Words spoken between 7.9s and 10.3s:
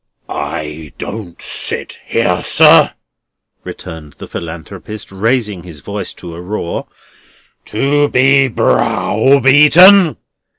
be browbeaten."